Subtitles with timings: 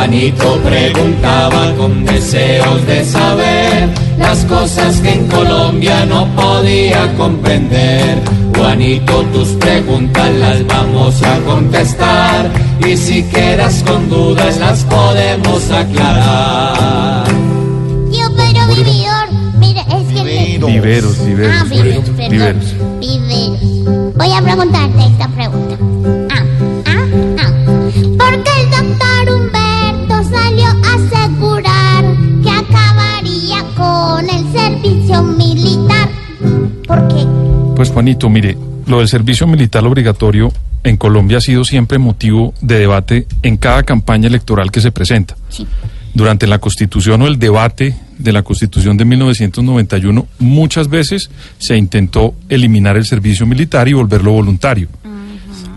[0.00, 3.86] Juanito preguntaba con deseos de saber
[4.18, 8.18] las cosas que en Colombia no podía comprender.
[8.56, 12.50] Juanito, tus preguntas las vamos a contestar
[12.88, 17.26] y si quedas con dudas las podemos aclarar.
[18.10, 19.30] Tío, pero vividor.
[19.58, 20.58] Mire, es que...
[20.64, 21.56] Viveros, viveros.
[21.60, 22.30] Ah, viveros, perdón.
[22.30, 22.74] Viveros.
[23.00, 24.14] Viveros.
[24.16, 25.69] Voy a preguntarte esta pregunta.
[37.80, 40.52] Pues Juanito, mire, lo del servicio militar obligatorio
[40.84, 45.34] en Colombia ha sido siempre motivo de debate en cada campaña electoral que se presenta.
[45.48, 45.66] Sí.
[46.12, 52.34] Durante la Constitución o el debate de la Constitución de 1991, muchas veces se intentó
[52.50, 54.88] eliminar el servicio militar y volverlo voluntario.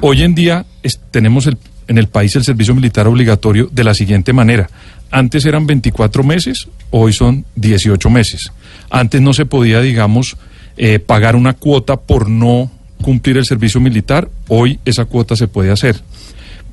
[0.01, 1.57] Hoy en día es- tenemos el-
[1.87, 4.69] en el país el servicio militar obligatorio de la siguiente manera.
[5.09, 8.51] Antes eran 24 meses, hoy son 18 meses.
[8.89, 10.35] Antes no se podía, digamos,
[10.77, 12.69] eh, pagar una cuota por no
[13.01, 16.01] cumplir el servicio militar, hoy esa cuota se puede hacer.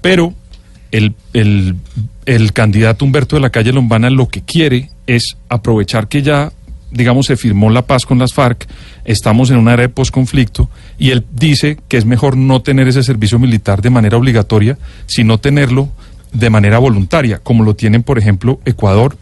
[0.00, 0.34] Pero
[0.92, 1.76] el, el-
[2.26, 6.52] el candidato Humberto de la Calle Lombana lo que quiere es aprovechar que ya,
[6.92, 8.68] digamos, se firmó la paz con las FARC,
[9.04, 13.02] estamos en una era de posconflicto, y él dice que es mejor no tener ese
[13.02, 15.88] servicio militar de manera obligatoria, sino tenerlo
[16.32, 19.16] de manera voluntaria, como lo tienen, por ejemplo, Ecuador,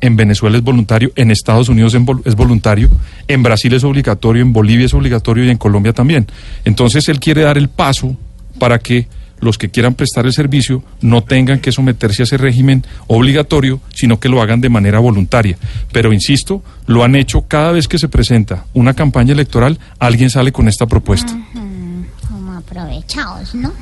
[0.00, 2.88] en Venezuela es voluntario, en Estados Unidos es voluntario,
[3.26, 6.26] en Brasil es obligatorio, en Bolivia es obligatorio y en Colombia también.
[6.64, 8.16] Entonces él quiere dar el paso
[8.58, 9.08] para que
[9.40, 14.18] los que quieran prestar el servicio no tengan que someterse a ese régimen obligatorio, sino
[14.18, 15.56] que lo hagan de manera voluntaria.
[15.92, 20.52] Pero insisto, lo han hecho cada vez que se presenta una campaña electoral, alguien sale
[20.52, 21.36] con esta propuesta.
[22.28, 22.62] Como
[23.54, 23.72] ¿no?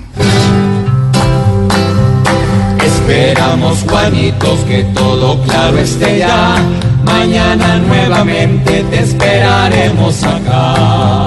[3.08, 6.56] Esperamos, Juanitos, que todo claro esté ya.
[7.04, 11.24] Mañana nuevamente te esperaremos acá.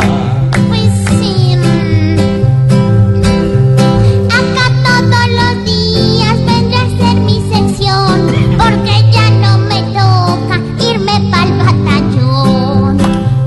[0.67, 0.91] Pues
[1.21, 1.55] sí.
[1.55, 2.19] Mm.
[4.27, 8.27] Acá todos los días vendrá a ser mi sección.
[8.57, 12.97] Porque ya no me toca irme pa'l batallón.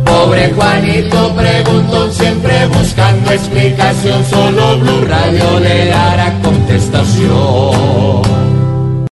[0.07, 4.25] Pobre Juanito preguntó, siempre buscando explicación.
[4.25, 8.12] Solo Blue Radio le dará contestación.